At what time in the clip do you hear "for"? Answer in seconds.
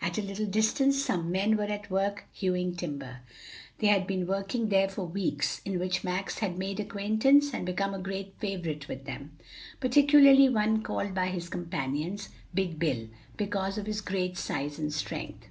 4.88-5.04